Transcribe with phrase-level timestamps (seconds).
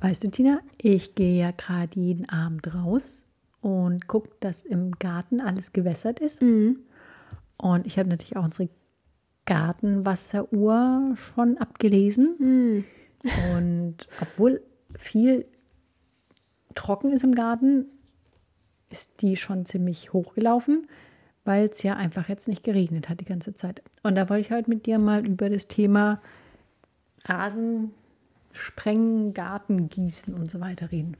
[0.00, 3.26] Weißt du, Tina, ich gehe ja gerade jeden Abend raus
[3.60, 6.42] und gucke, dass im Garten alles gewässert ist.
[6.42, 6.80] Mhm.
[7.56, 8.68] Und ich habe natürlich auch unsere
[9.46, 12.36] Gartenwasseruhr schon abgelesen.
[12.38, 12.84] Mhm.
[13.54, 14.62] Und obwohl
[14.98, 15.46] viel
[16.74, 17.86] trocken ist im Garten,
[18.90, 20.86] ist die schon ziemlich hochgelaufen,
[21.44, 23.82] weil es ja einfach jetzt nicht geregnet hat die ganze Zeit.
[24.02, 26.20] Und da wollte ich heute mit dir mal über das Thema
[27.24, 27.92] Rasen
[28.56, 31.16] sprengen, Garten gießen und so weiter reden.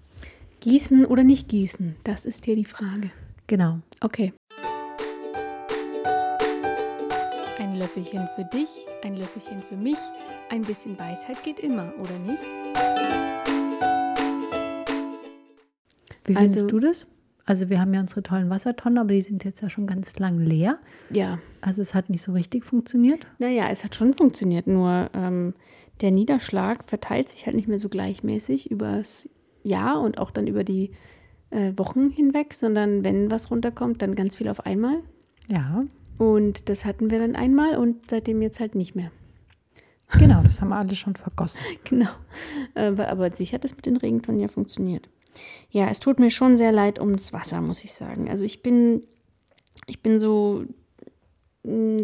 [0.61, 3.11] Gießen oder nicht gießen, das ist hier die Frage.
[3.47, 3.79] Genau.
[4.01, 4.33] Okay.
[7.59, 8.69] Ein Löffelchen für dich,
[9.03, 9.99] ein Löffelchen für mich.
[10.51, 12.43] Ein bisschen Weisheit geht immer, oder nicht?
[16.25, 17.07] Wie findest Also- du das?
[17.49, 20.41] Also wir haben ja unsere tollen Wassertonnen, aber die sind jetzt ja schon ganz lang
[20.41, 20.81] leer.
[21.11, 21.39] Ja.
[21.61, 23.25] Also es hat nicht so richtig funktioniert.
[23.39, 25.55] Naja, es hat schon funktioniert, nur ähm,
[26.01, 29.29] der Niederschlag verteilt sich halt nicht mehr so gleichmäßig übers
[29.63, 30.93] Jahr und auch dann über die
[31.51, 34.99] äh, Wochen hinweg, sondern wenn was runterkommt, dann ganz viel auf einmal.
[35.49, 35.85] Ja,
[36.19, 39.11] Und das hatten wir dann einmal und seitdem jetzt halt nicht mehr.
[40.19, 41.61] genau, das haben wir alle schon vergossen.
[41.85, 42.09] Genau.
[42.75, 45.09] Äh, Aber aber sicher hat es mit den Regentonnen ja funktioniert.
[45.71, 48.31] Ja, es tut mir schon sehr leid ums Wasser, muss ich sagen.
[48.31, 49.03] Also ich bin,
[49.87, 50.65] ich bin so,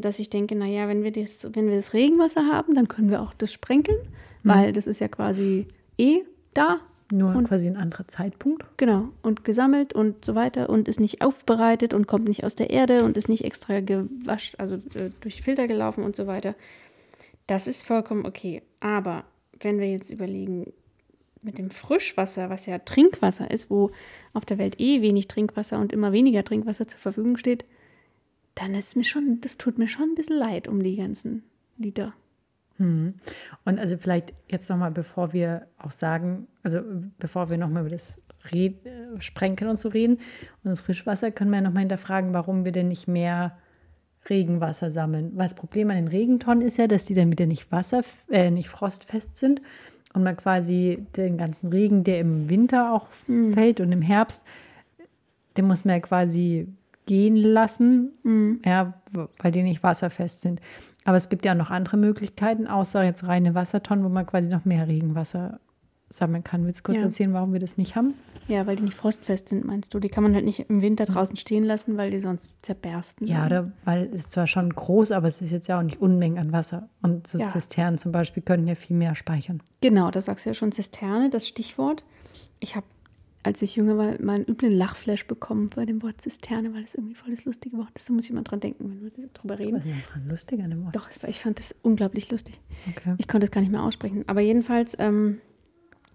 [0.01, 3.23] dass ich denke, naja, wenn wir das, wenn wir das Regenwasser haben, dann können wir
[3.23, 3.99] auch das sprenkeln,
[4.43, 5.69] weil das ist ja quasi
[5.99, 6.21] eh
[6.55, 6.81] da.
[7.13, 8.65] Nur Und- quasi ein anderer Zeitpunkt.
[8.79, 9.09] Genau.
[9.23, 13.05] Und gesammelt und so weiter und ist nicht aufbereitet und kommt nicht aus der Erde
[13.05, 16.55] und ist nicht extra gewascht, also äh, durch Filter gelaufen und so weiter.
[17.47, 18.63] Das ist vollkommen okay.
[18.81, 19.25] Aber
[19.61, 20.73] wenn wir jetzt überlegen,
[21.43, 23.91] mit dem Frischwasser, was ja Trinkwasser ist, wo
[24.33, 27.65] auf der Welt eh wenig Trinkwasser und immer weniger Trinkwasser zur Verfügung steht,
[28.55, 31.43] dann ist mir schon, das tut mir schon ein bisschen leid um die ganzen
[31.79, 32.13] Liter.
[33.65, 36.81] Und also vielleicht jetzt nochmal, bevor wir auch sagen, also
[37.19, 38.19] bevor wir nochmal über das
[38.53, 42.65] Red, äh, Sprenkeln und so reden und das Frischwasser, können wir ja nochmal hinterfragen, warum
[42.65, 43.57] wir denn nicht mehr
[44.29, 45.33] Regenwasser sammeln.
[45.35, 48.51] Weil das Problem an den Regentonnen ist ja, dass die dann wieder nicht Wasser, äh,
[48.51, 49.61] nicht frostfest sind
[50.13, 53.07] und man quasi den ganzen Regen, der im Winter auch
[53.53, 54.45] fällt und im Herbst,
[55.57, 56.69] den muss man ja quasi
[57.07, 58.95] gehen lassen, ja,
[59.41, 60.61] weil die nicht wasserfest sind.
[61.05, 64.49] Aber es gibt ja auch noch andere Möglichkeiten, außer jetzt reine Wassertonnen, wo man quasi
[64.49, 65.59] noch mehr Regenwasser
[66.09, 66.65] sammeln kann.
[66.67, 67.05] Willst du kurz Ja.
[67.05, 68.15] erzählen, warum wir das nicht haben?
[68.47, 69.99] Ja, weil die nicht frostfest sind, meinst du?
[69.99, 73.27] Die kann man halt nicht im Winter draußen stehen lassen, weil die sonst zerbersten.
[73.27, 76.39] Ja, oder, weil es zwar schon groß, aber es ist jetzt ja auch nicht Unmengen
[76.39, 76.89] an Wasser.
[77.03, 77.47] Und so Ja.
[77.47, 79.63] Zisternen zum Beispiel könnten ja viel mehr speichern.
[79.81, 82.05] Genau, das sagst du ja schon, Zisterne, das Stichwort.
[82.61, 82.87] Ich habe,
[83.43, 86.95] als ich jünger war, mal einen üblen Lachflash bekommen bei dem Wort Zisterne, weil das
[86.95, 88.09] irgendwie voll das lustige Wort ist.
[88.09, 89.77] Da muss ich mal dran denken, wenn wir drüber reden.
[89.77, 90.95] Was ist dran lustig an dem Wort?
[90.95, 92.61] Doch, ich fand das unglaublich lustig.
[92.91, 93.15] Okay.
[93.19, 94.25] Ich konnte es gar nicht mehr aussprechen.
[94.29, 95.41] Aber jedenfalls ähm,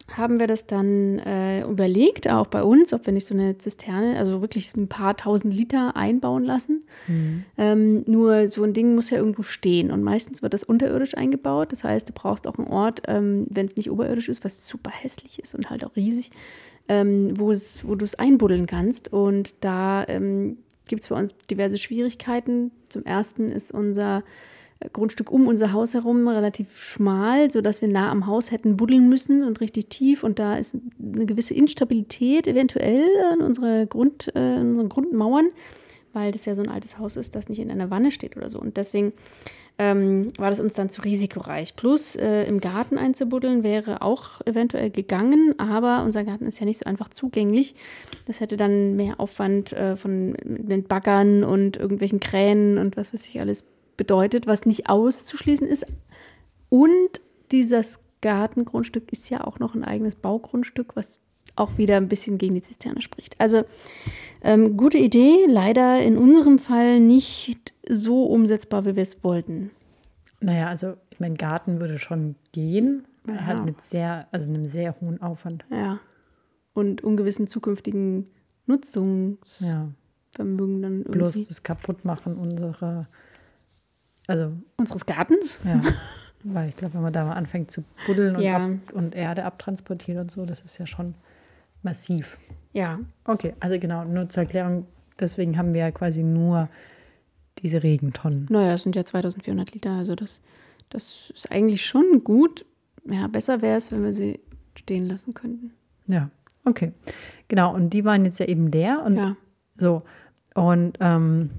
[0.10, 4.18] haben wir das dann äh, überlegt, auch bei uns, ob wir nicht so eine Zisterne,
[4.18, 6.86] also wirklich ein paar tausend Liter einbauen lassen.
[7.58, 11.74] Ähm, nur so ein Ding muss ja irgendwo stehen und meistens wird das unterirdisch eingebaut.
[11.74, 14.92] Das heißt, du brauchst auch einen Ort, ähm, wenn es nicht oberirdisch ist, was super
[14.92, 16.32] hässlich ist und halt auch riesig,
[16.90, 19.12] ähm, wo, du es einbuddeln kannst.
[19.12, 22.72] Und da ähm, gibt es bei uns diverse Schwierigkeiten.
[22.90, 24.24] Zum ersten ist unser
[24.94, 29.44] Grundstück um unser Haus herum relativ schmal, sodass wir nah am Haus hätten buddeln müssen
[29.44, 30.24] und richtig tief.
[30.24, 35.50] Und da ist eine gewisse Instabilität eventuell in, unsere Grund, äh, in unseren Grundmauern,
[36.14, 38.50] weil das ja so ein altes Haus ist, das nicht in einer Wanne steht oder
[38.50, 38.60] so.
[38.60, 39.14] Und deswegen
[39.80, 41.76] ähm, war das uns dann zu risikoreich.
[41.76, 46.80] Plus äh, im Garten einzubuddeln wäre auch eventuell gegangen, aber unser Garten ist ja nicht
[46.80, 47.76] so einfach zugänglich.
[48.26, 53.26] Das hätte dann mehr Aufwand äh, von mit Baggern und irgendwelchen Kränen und was weiß
[53.26, 53.64] ich alles
[53.98, 55.86] bedeutet, was nicht auszuschließen ist.
[56.70, 57.22] Und
[57.52, 61.22] dieses Gartengrundstück ist ja auch noch ein eigenes Baugrundstück, was
[61.56, 63.40] auch wieder ein bisschen gegen die Zisterne spricht.
[63.40, 63.64] Also
[64.44, 69.72] ähm, gute Idee, leider in unserem Fall nicht so umsetzbar, wie wir es wollten.
[70.40, 73.46] Naja, also ich mein Garten würde schon gehen, Ja.
[73.46, 75.66] halt mit sehr, also einem sehr hohen Aufwand.
[75.72, 76.00] Ja.
[76.74, 78.28] Und ungewissen zukünftigen
[78.68, 79.96] Nutzungsvermögen
[80.38, 80.90] Ja.
[80.90, 81.12] dann irgendwie.
[81.18, 83.08] Bloß das Kaputtmachen unserer,
[84.28, 85.58] also Unseres Gartens?
[85.64, 85.82] ja,
[86.44, 88.58] weil ich glaube, wenn man da mal anfängt zu buddeln und, Ja.
[88.66, 91.16] ab, und Erde abtransportiert und so, das ist ja schon
[91.84, 92.38] massiv.
[92.74, 93.00] Ja.
[93.26, 94.86] Okay, also genau, nur zur Erklärung,
[95.20, 96.70] deswegen haben wir ja quasi nur
[97.62, 98.48] diese Regentonnen.
[98.50, 100.40] Naja, es sind ja 2400 Liter, also das,
[100.90, 102.66] das ist eigentlich schon gut.
[103.10, 104.40] Ja, besser wäre es, wenn wir sie
[104.76, 105.72] stehen lassen könnten.
[106.08, 106.30] Ja,
[106.66, 106.92] okay.
[107.48, 109.36] Genau, und die waren jetzt ja eben leer und Ja.
[109.78, 110.02] so.
[110.56, 111.50] Und ähm,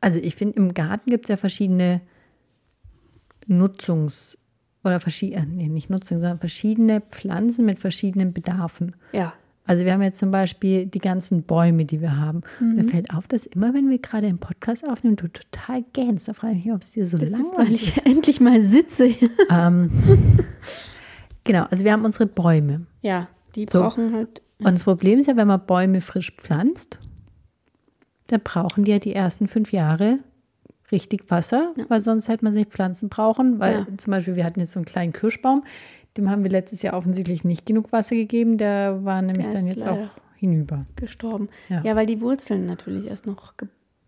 [0.00, 2.00] also ich finde, im Garten gibt es ja verschiedene
[3.48, 4.38] Nutzungs-
[4.84, 8.94] oder verschiedene, nee, nicht Nutzung, sondern verschiedene Pflanzen mit verschiedenen Bedarfen.
[9.12, 9.32] Ja.
[9.66, 12.42] Also wir haben jetzt zum Beispiel die ganzen Bäume, die wir haben.
[12.60, 12.76] Mhm.
[12.76, 16.28] Mir fällt auf, dass immer, wenn wir gerade einen Podcast aufnehmen, du total gähnst.
[16.28, 19.08] Da frage ich mich, ob es dir so Das ist, weil ich endlich mal sitze.
[19.50, 19.90] Ähm,
[21.44, 22.86] genau, also wir haben unsere Bäume.
[23.02, 23.80] Ja, die So.
[23.80, 24.42] brauchen halt.
[24.58, 26.98] Und das Problem ist ja, wenn man Bäume frisch pflanzt,
[28.28, 30.18] dann brauchen die ja die ersten fünf Jahre
[30.92, 33.58] richtig Wasser, weil sonst hätte man sich Pflanzen brauchen.
[33.58, 33.86] Weil Ja.
[33.96, 35.64] zum Beispiel, wir hatten jetzt so einen kleinen Kirschbaum,
[36.16, 38.58] dem haben wir letztes Jahr offensichtlich nicht genug Wasser gegeben.
[38.58, 40.86] Der war nämlich Der dann jetzt auch hinüber.
[40.96, 41.48] gestorben.
[41.68, 41.82] Ja.
[41.82, 41.96] Ja.
[41.96, 43.54] weil die Wurzeln natürlich erst noch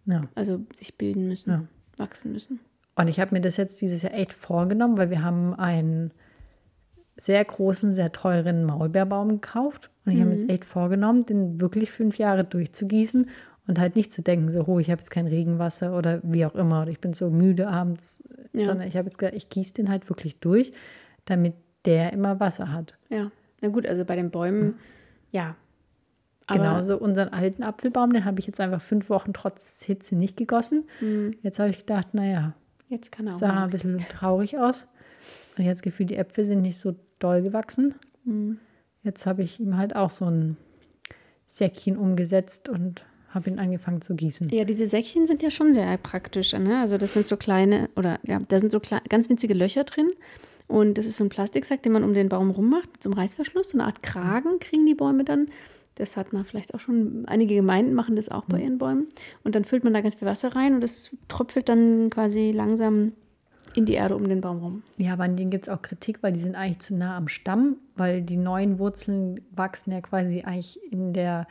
[0.07, 0.23] Ja.
[0.35, 1.65] also sich bilden müssen, Ja.
[1.97, 2.61] wachsen müssen.
[2.97, 6.11] Und ich habe mir das jetzt dieses Jahr echt vorgenommen, weil wir haben einen
[7.17, 9.91] sehr großen, sehr teuren Maulbeerbaum gekauft.
[10.05, 13.29] Und ich habe mir jetzt echt vorgenommen, den wirklich fünf Jahre durchzugießen
[13.67, 16.55] und halt nicht zu denken, so, oh, ich habe jetzt kein Regenwasser oder wie auch
[16.55, 18.23] immer, oder ich bin so müde abends,
[18.55, 20.71] sondern ich habe jetzt gesagt, ich gieße den halt wirklich durch,
[21.25, 21.55] damit
[21.89, 22.97] der immer Wasser hat.
[23.09, 24.75] Ja, na gut, also bei den Bäumen,
[25.33, 25.57] ja.
[26.47, 30.37] Aber Genauso unseren alten Apfelbaum, den habe ich jetzt einfach fünf Wochen trotz Hitze nicht
[30.37, 30.85] gegossen.
[31.43, 32.55] Jetzt habe ich gedacht, naja,
[32.89, 34.87] jetzt kann er auch sah ein bisschen traurig aus.
[35.57, 37.95] Und ich habe das Gefühl, die Äpfel sind nicht so doll gewachsen.
[38.25, 38.59] Mhm.
[39.03, 40.57] Jetzt habe ich ihm halt auch so ein
[41.47, 44.49] Säckchen umgesetzt und habe ihn angefangen zu gießen.
[44.49, 46.55] Ja, diese Säckchen sind ja schon sehr praktisch.
[46.55, 46.81] Ne?
[46.81, 50.11] Also das sind so kleine, oder ja, da sind so ganz winzige Löcher drin.
[50.69, 53.19] Und das ist so ein Plastiksack, den man um den Baum rummacht, mit so einem
[53.19, 53.71] Reißverschluss.
[53.71, 55.49] So eine Art Kragen kriegen die Bäume dann.
[55.95, 59.09] Das hat man vielleicht auch schon, einige Gemeinden machen das auch bei ihren Bäumen.
[59.43, 63.13] Und dann füllt man da ganz viel Wasser rein und das tröpfelt dann quasi langsam
[63.75, 64.83] in die Erde um den Baum rum.
[64.97, 67.29] Ja, aber an denen gibt es auch Kritik, weil die sind eigentlich zu nah am
[67.29, 71.47] Stamm, weil die neuen Wurzeln wachsen ja quasi eigentlich in der,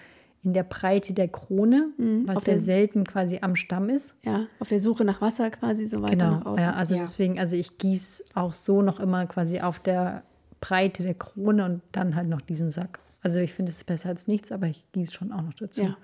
[0.48, 4.16] in der Breite der Krone, was Mhm, auf sehr selten quasi am Stamm ist.
[4.24, 6.66] Ja, auf der Suche nach Wasser quasi so weiter Genau, nach außen.
[6.66, 10.24] ja, also deswegen, also ich gieße auch so noch immer quasi auf der
[10.62, 13.00] Breite der Krone und dann halt noch diesen Sack.
[13.22, 15.82] Also ich finde es besser als nichts, aber ich gieße schon auch noch dazu.
[15.84, 15.98] Ja.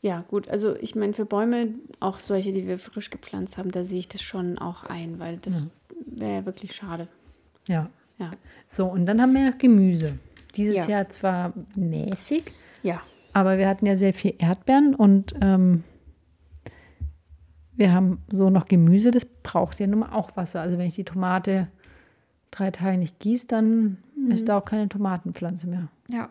[0.00, 0.48] Ja, gut.
[0.48, 1.68] Also ich meine, für Bäume,
[2.00, 5.36] auch solche, die wir frisch gepflanzt haben, da sehe ich das schon auch ein, weil
[5.38, 5.64] das
[6.06, 7.08] wäre ja wirklich schade.
[7.68, 7.88] ja.
[8.18, 8.30] Ja.
[8.66, 10.18] So, und dann haben wir noch Gemüse.
[10.54, 10.86] Dieses Ja.
[10.88, 12.44] Jahr zwar mäßig,
[12.82, 13.00] Ja.
[13.32, 15.84] aber wir hatten ja sehr viel Erdbeeren und ähm,
[17.74, 20.60] wir haben so noch Gemüse, das braucht ja nun mal auch Wasser.
[20.60, 21.68] Also wenn ich die Tomate
[22.50, 23.96] drei Tage nicht gieße, dann
[24.28, 25.88] ist da auch keine Tomatenpflanze mehr.
[26.08, 26.30] Ja.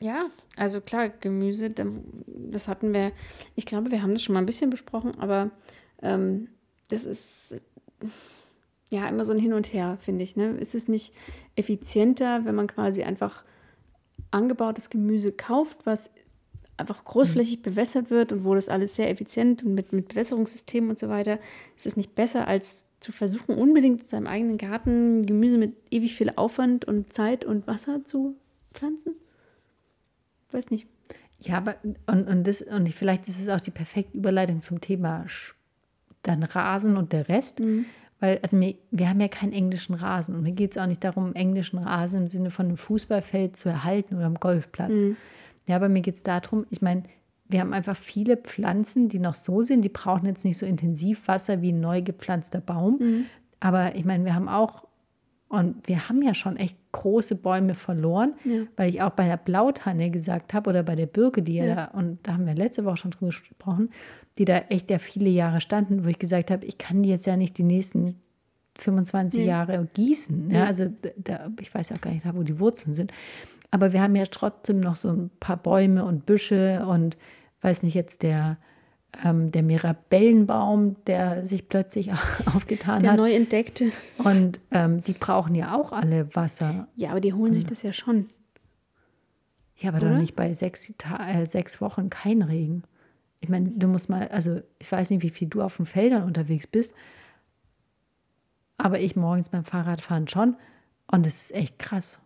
[0.00, 3.10] Ja, also klar, Gemüse, das hatten wir,
[3.56, 5.50] ich glaube, wir haben das schon mal ein bisschen besprochen, aber
[6.02, 6.48] ähm,
[6.88, 7.60] das ist
[8.90, 10.36] ja immer so ein Hin und Her, finde ich.
[10.36, 10.50] Ne?
[10.50, 11.12] Ist es nicht
[11.56, 13.44] effizienter, wenn man quasi einfach
[14.30, 16.10] angebautes Gemüse kauft, was
[16.76, 20.98] einfach großflächig bewässert wird und wo das alles sehr effizient und mit, mit Bewässerungssystemen und
[20.98, 21.38] so weiter,
[21.76, 26.14] ist es nicht besser, als zu versuchen, unbedingt in seinem eigenen Garten Gemüse mit ewig
[26.14, 28.36] viel Aufwand und Zeit und Wasser zu
[28.72, 29.14] pflanzen?
[30.50, 30.86] Weiß nicht.
[31.40, 31.76] Ja, aber
[32.06, 35.26] und, und, das, und vielleicht ist es auch die perfekte Überleitung zum Thema
[36.22, 37.60] dann Rasen und der Rest.
[38.20, 41.04] Weil, also wir, wir haben ja keinen englischen Rasen und mir geht es auch nicht
[41.04, 45.02] darum, englischen Rasen im Sinne von einem Fußballfeld zu erhalten oder am Golfplatz.
[45.66, 47.04] Ja, aber mir geht es darum, ich meine,
[47.48, 51.28] wir haben einfach viele Pflanzen, die noch so sind, die brauchen jetzt nicht so intensiv
[51.28, 52.98] Wasser wie ein neu gepflanzter Baum.
[53.60, 54.87] Aber ich meine, wir haben auch
[55.48, 58.62] und wir haben ja schon echt große Bäume verloren, Ja.
[58.76, 61.74] weil ich auch bei der Blautanne gesagt habe oder bei der Birke, die ja, Ja.
[61.74, 63.90] da, und da haben wir letzte Woche schon drüber gesprochen,
[64.38, 67.26] die da echt ja viele Jahre standen, wo ich gesagt habe, ich kann die jetzt
[67.26, 68.16] ja nicht die nächsten
[68.78, 69.46] 25 Nee.
[69.46, 70.50] Jahre gießen.
[70.50, 70.66] Ja, Nee.
[70.68, 73.12] also da, ich weiß ja auch gar nicht, wo die Wurzeln sind.
[73.70, 77.16] Aber wir haben ja trotzdem noch so ein paar Bäume und Büsche und
[77.60, 78.56] weiß nicht, jetzt der,
[79.24, 82.10] ähm, der Mirabellenbaum, der sich plötzlich
[82.54, 83.18] aufgetan Der hat.
[83.18, 83.90] neu entdeckte.
[84.18, 86.88] Und ähm, die brauchen ja auch alle Wasser.
[86.96, 88.28] Ja, aber die holen sich das ja schon.
[89.76, 90.10] Ja, aber Oder?
[90.12, 92.82] doch nicht bei sechs, äh, sechs Wochen kein Regen.
[93.40, 96.24] Ich meine, du musst mal, also ich weiß nicht, wie viel du auf den Feldern
[96.24, 96.92] unterwegs bist,
[98.76, 100.56] aber ich morgens beim Fahrradfahren schon.
[101.10, 102.20] Und es ist echt krass.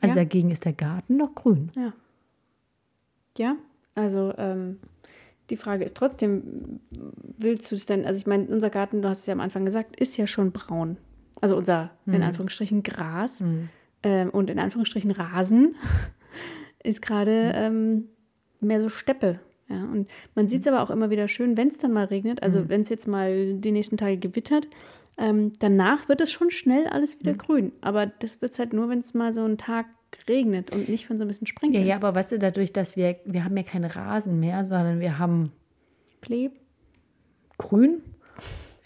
[0.00, 0.22] Also Ja.
[0.22, 1.70] dagegen ist der Garten noch grün.
[1.76, 1.92] Ja.
[3.36, 3.56] Ja,
[3.94, 4.80] also ähm,
[5.50, 6.80] die Frage ist trotzdem,
[7.38, 9.64] willst du es denn, also ich meine, unser Garten, du hast es ja am Anfang
[9.64, 10.98] gesagt, ist ja schon braun.
[11.40, 13.40] Also unser, in Anführungsstrichen, Gras.
[14.02, 15.76] Ähm, und in Anführungsstrichen Rasen
[16.82, 18.08] ist gerade ähm,
[18.60, 19.40] mehr so Steppe.
[19.68, 22.42] Ja, und man sieht es aber auch immer wieder schön, wenn es dann mal regnet,
[22.42, 24.66] also wenn es jetzt mal die nächsten Tage gewittert,
[25.18, 27.72] ähm, danach wird es schon schnell alles wieder grün.
[27.80, 29.86] Aber das wird es halt nur, wenn es mal so einen Tag
[30.28, 31.86] regnet und nicht von so ein bisschen Ja, Sprenkeln.
[31.86, 35.18] ja, aber weißt du, dadurch, dass wir, wir haben ja keinen Rasen mehr, sondern wir
[35.18, 35.52] haben
[36.20, 36.52] Kleb.
[37.58, 38.02] grün,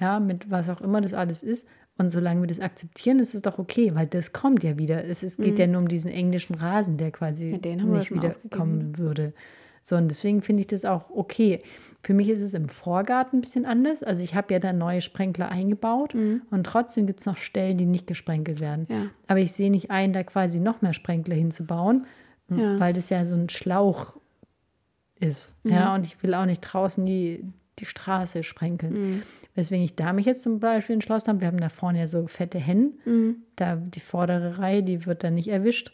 [0.01, 1.67] ja, mit was auch immer das alles ist.
[1.99, 5.05] Und solange wir das akzeptieren, ist es doch okay, weil das kommt ja wieder.
[5.05, 7.61] Es, es geht ja nur um diesen englischen Rasen, der quasi Mhm.
[7.65, 9.35] Ja, nicht wieder aufgegeben, kommen würde.
[9.83, 11.59] So, und deswegen finde ich das auch okay.
[12.05, 14.03] Für mich ist es im Vorgarten ein bisschen anders.
[14.03, 17.87] Also ich habe ja da neue Sprenkler eingebaut und trotzdem gibt es noch Stellen, die
[17.87, 18.87] nicht gesprenkelt werden.
[18.89, 18.95] Mhm.
[18.95, 19.07] Ja.
[19.29, 22.07] Aber ich sehe nicht ein, da quasi noch mehr Sprenkler hinzubauen,
[22.49, 22.79] Ja.
[22.81, 24.17] weil das ja so ein Schlauch
[25.21, 25.53] ist.
[25.65, 25.71] Mhm.
[25.73, 27.45] Ja, und ich will auch nicht draußen die,
[27.79, 28.93] die Straße sprenkeln.
[28.93, 29.23] Mhm.
[29.55, 32.27] Weswegen ich da mich jetzt zum Beispiel entschlossen habe, wir haben da vorne ja so
[32.27, 32.99] fette Hennen.
[33.05, 33.37] Mhm.
[33.57, 35.93] Da die vordere Reihe, die wird dann nicht erwischt.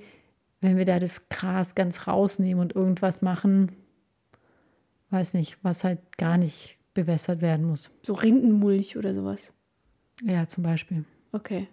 [0.60, 3.72] wenn wir da das Gras ganz rausnehmen und irgendwas machen,
[5.10, 7.90] weiß nicht, was halt gar nicht bewässert werden muss.
[8.04, 9.54] So Rindenmulch oder sowas.
[10.22, 11.04] Ja, zum Beispiel.
[11.32, 11.66] Okay.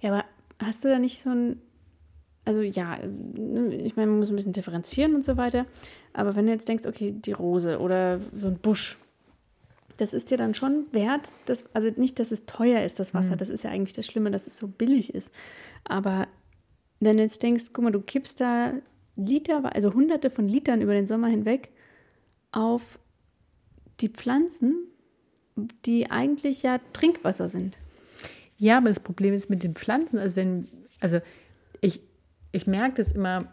[0.00, 0.24] Ja, aber
[0.62, 1.60] hast du da nicht so ein.
[2.44, 5.66] Also ja, also, ne, ich meine, man muss ein bisschen differenzieren und so weiter.
[6.12, 8.98] Aber wenn du jetzt denkst, okay, die Rose oder so ein Busch,
[9.96, 11.32] das ist dir dann schon wert.
[11.46, 13.36] Das, also nicht, dass es teuer ist, das Wasser.
[13.36, 15.32] Das ist ja eigentlich das Schlimme, dass es so billig ist.
[15.84, 16.26] Aber
[17.00, 18.72] wenn du jetzt denkst, guck mal, du kippst da
[19.16, 21.70] Liter, also hunderte von Litern über den Sommer hinweg
[22.50, 22.98] auf
[24.00, 24.74] die Pflanzen,
[25.84, 27.76] die eigentlich ja Trinkwasser sind.
[28.58, 30.66] Ja, aber das Problem ist mit den Pflanzen, also wenn,
[31.00, 31.20] also
[31.80, 32.00] ich,
[32.52, 33.48] ich merke das immer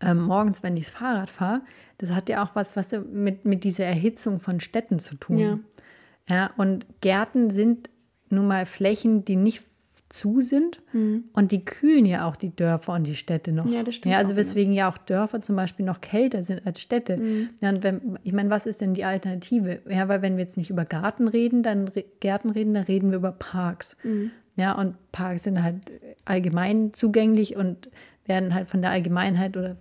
[0.00, 1.62] ähm, morgens, wenn ich Fahrrad fahre,
[1.98, 5.38] das hat ja auch was, was mit, mit dieser Erhitzung von Städten zu tun.
[5.38, 5.58] Ja.
[6.28, 7.90] Ja, und Gärten sind
[8.28, 9.64] nun mal Flächen, die nicht
[10.10, 10.82] zu sind
[11.32, 13.64] und die kühlen ja auch die Dörfer und die Städte noch.
[13.64, 13.72] Mhm.
[13.72, 16.80] Ja, das stimmt Ja, also weswegen ja auch Dörfer zum Beispiel noch kälter sind als
[16.80, 17.16] Städte.
[17.16, 17.50] Mhm.
[17.60, 19.80] Ja, und wenn, ich meine, was ist denn die Alternative?
[19.88, 23.10] Ja, weil wenn wir jetzt nicht über Garten reden, dann re Gärten reden, dann reden
[23.10, 23.96] wir über Parks.
[24.02, 24.32] Mhm.
[24.56, 25.76] Ja, und Parks sind halt
[26.24, 27.88] allgemein zugänglich und
[28.26, 29.76] werden halt von der Allgemeinheit oder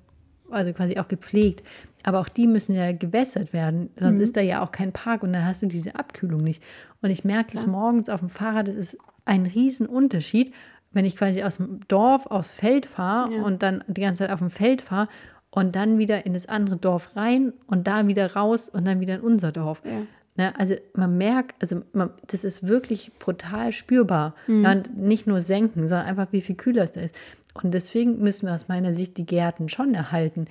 [0.51, 1.63] also quasi auch gepflegt.
[2.03, 4.22] Aber auch die müssen ja gewässert werden, sonst Mhm.
[4.24, 6.63] ist da ja auch kein Park und dann hast du diese Abkühlung nicht.
[7.01, 10.53] Und ich merke das morgens auf dem Fahrrad, das ist ein Riesenunterschied,
[10.91, 13.44] wenn ich quasi aus dem Dorf aufs Feld fahre Ja.
[13.44, 15.08] und dann die ganze Zeit auf dem Feld fahre
[15.51, 19.15] und dann wieder in das andere Dorf rein und da wieder raus und dann wieder
[19.15, 19.82] in unser Dorf.
[19.86, 20.01] Ja.
[20.38, 24.36] Ne, also man merkt, also man, das ist wirklich brutal spürbar.
[24.48, 27.13] Ja, und nicht nur senken, sondern einfach, wie viel kühler es da ist.
[27.53, 30.46] Und deswegen müssen wir aus meiner Sicht die Gärten schon erhalten.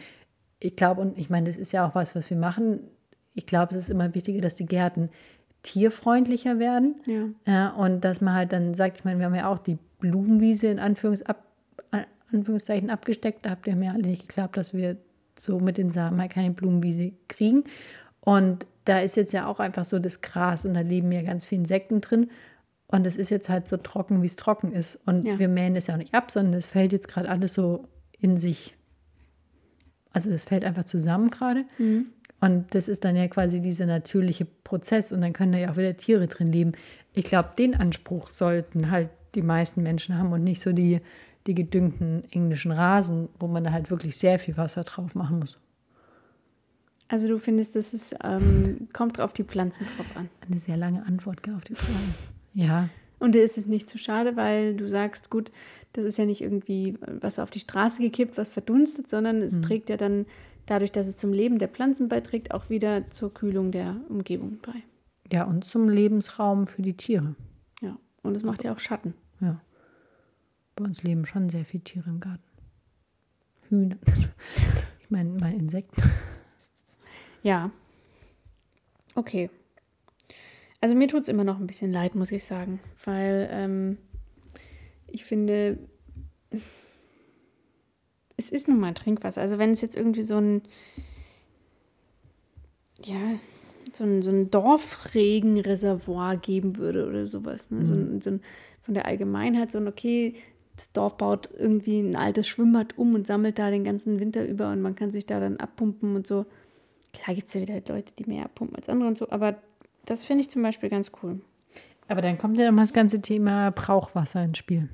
[0.60, 2.80] Ich glaube, und ich meine, das ist ja auch was, was wir machen.
[3.34, 5.10] Ich glaube, es ist immer wichtiger, dass die Gärten
[5.62, 6.96] tierfreundlicher werden.
[7.06, 7.28] Ja.
[7.46, 10.68] Ja, und dass man halt dann sagt, ich meine, wir haben ja auch die Blumenwiese
[10.68, 11.44] in Anführungs ab,
[12.32, 13.46] Anführungszeichen abgesteckt.
[13.46, 14.96] Da habt ihr mir alle nicht geklappt, dass wir
[15.38, 17.64] so mit den Samen halt keine Blumenwiese kriegen.
[18.20, 21.44] Und da ist jetzt ja auch einfach so das Gras und da leben ja ganz
[21.44, 22.30] viele Insekten drin.
[22.90, 24.98] Und es ist jetzt halt so trocken, wie es trocken ist.
[25.06, 25.38] Und Ja.
[25.38, 27.86] wir mähen das ja auch nicht ab, sondern es fällt jetzt gerade alles so
[28.18, 28.74] in sich.
[30.12, 31.64] Also das fällt einfach zusammen gerade.
[32.40, 35.12] Und das ist dann ja quasi dieser natürliche Prozess.
[35.12, 36.72] Und dann können da ja auch wieder Tiere drin leben.
[37.12, 41.00] Ich glaube, den Anspruch sollten halt die meisten Menschen haben und nicht so die,
[41.46, 45.58] die gedüngten englischen Rasen, wo man da halt wirklich sehr viel Wasser drauf machen muss.
[47.08, 50.28] Also du findest, das ist, ähm, kommt auf die Pflanzen drauf an.
[50.46, 52.37] Eine sehr lange Antwort auf die Frage.
[52.58, 52.88] Ja,
[53.20, 55.52] Und dir ist es nicht zu schade, weil du sagst, gut,
[55.92, 59.88] das ist ja nicht irgendwie was auf die Straße gekippt, was verdunstet, sondern es trägt
[59.88, 60.26] ja dann
[60.66, 64.82] dadurch, dass es zum Leben der Pflanzen beiträgt, auch wieder zur Kühlung der Umgebung bei.
[65.32, 67.36] ja, und zum Lebensraum für die Tiere.
[67.80, 67.96] Ja.
[68.22, 69.14] Und es macht ja auch Schatten.
[69.40, 69.60] Ja.
[70.74, 72.42] Bei uns leben schon sehr viele Tiere im Garten.
[73.68, 73.96] Hühner.
[75.00, 76.02] Ich meine, meine Insekten.
[77.42, 77.70] Ja.
[79.14, 79.48] Okay.
[80.80, 83.98] Also mir tut es immer noch ein bisschen leid, muss ich sagen, weil ähm,
[85.08, 85.78] ich finde,
[88.36, 89.40] es ist nun mal Trinkwasser.
[89.40, 90.62] Also wenn es jetzt irgendwie so ein,
[93.04, 93.38] ja,
[93.92, 97.70] so ein, so ein Dorfregenreservoir geben würde oder sowas.
[97.70, 97.84] Ne?
[97.84, 98.40] So, ein, so ein,
[98.82, 100.34] von der Allgemeinheit so ein, okay,
[100.76, 104.70] das Dorf baut irgendwie ein altes Schwimmbad um und sammelt da den ganzen Winter über
[104.70, 106.46] und man kann sich da dann abpumpen und so.
[107.12, 109.56] Klar gibt es ja wieder Leute, die mehr abpumpen als andere und so, aber
[110.10, 111.40] das finde ich zum Beispiel ganz cool.
[112.08, 114.88] Aber dann kommt ja nochmal das ganze Thema Brauchwasser ins Spiel.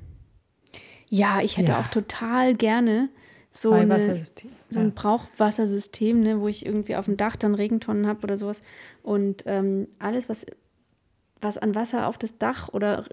[1.09, 1.79] Ja, ich hätte Ja.
[1.79, 3.09] auch total gerne
[3.49, 4.21] so, eine,
[4.69, 8.61] so ein Brauchwassersystem, ne, wo ich irgendwie auf dem Dach dann Regentonnen habe oder sowas.
[9.01, 10.45] Und ähm, alles, was
[11.41, 13.05] was an Wasser auf das Dach oder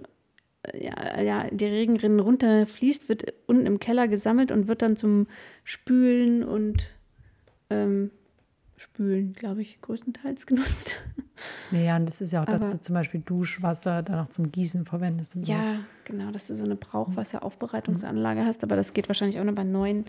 [0.63, 5.27] äh, ja, ja, die Regenrinnen runterfließt, wird unten im Keller gesammelt und wird dann zum
[5.65, 6.95] Spülen und
[7.71, 8.11] ähm,
[8.77, 10.97] Spülen, glaube ich, größtenteils genutzt.
[11.71, 14.53] Ja, und das ist ja auch, dass Aber- du zum Beispiel Duschwasser dann auch zum
[14.53, 15.35] Gießen verwendest.
[15.37, 15.67] Und sowas.
[15.67, 19.65] Ja, genau, dass du so eine Brauchwasseraufbereitungsanlage hast, aber das geht wahrscheinlich auch nur bei
[19.65, 20.05] neuen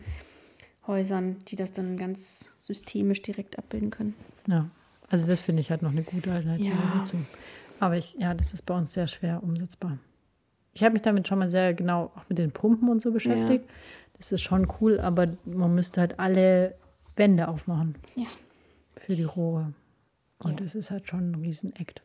[0.87, 4.13] Häusern, die das dann ganz systemisch direkt abbilden können.
[4.47, 4.69] Ja,
[5.09, 6.93] also das finde ich halt noch eine gute Alternative Ja.
[6.99, 7.17] dazu.
[7.79, 9.97] Aber ich, ja, das ist bei uns sehr schwer umsetzbar.
[10.73, 13.65] Ich habe mich damit schon mal sehr genau auch mit den Pumpen und so beschäftigt.
[14.17, 16.75] Das ist schon cool, aber man müsste halt alle
[17.15, 18.25] Wände aufmachen Ja.
[18.99, 19.73] für die Rohre.
[20.43, 20.65] Und Ja.
[20.65, 22.01] das ist halt schon ein Riesenakt.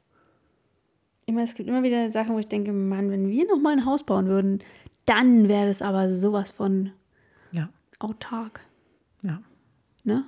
[1.27, 3.85] Immer, es gibt immer wieder Sachen, wo ich denke, Mann, wenn wir noch mal ein
[3.85, 4.61] Haus bauen würden,
[5.07, 6.93] dann wäre das aber sowas von
[7.53, 7.69] Ja,
[7.99, 8.61] autark,
[9.23, 9.43] ja.
[10.05, 10.25] ne?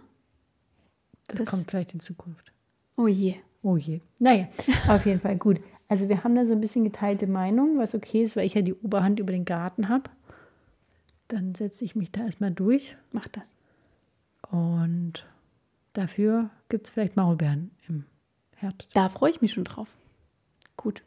[1.29, 2.53] Das, Das- kommt vielleicht in Zukunft.
[2.97, 3.37] Oh je.
[3.63, 4.01] Oh je.
[4.19, 4.49] Naja,
[4.89, 5.61] auf jeden Fall gut.
[5.89, 8.63] Also wir haben da so ein bisschen geteilte Meinung, was okay ist, weil ich ja
[8.63, 10.11] die Oberhand über den Garten habe.
[11.29, 12.97] Dann setze ich mich da erstmal durch.
[13.13, 13.55] Mach das.
[14.51, 15.27] Und
[15.93, 18.05] dafür gibt es vielleicht Maulbeeren im
[18.57, 18.91] Herbst.
[18.95, 19.97] Da freue ich mich schon drauf.
[20.77, 21.03] Gut.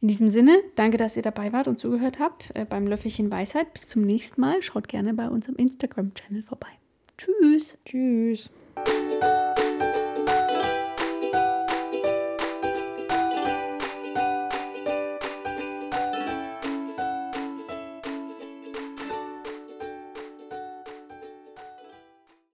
[0.00, 3.72] In diesem Sinne, danke, dass ihr dabei wart und zugehört habt äh, beim Löffelchen Weisheit.
[3.74, 4.62] Bis zum nächsten Mal.
[4.62, 6.70] Schaut gerne bei unserem Instagram-Channel vorbei.
[7.18, 7.76] Tschüss.
[7.84, 8.50] Tschüss.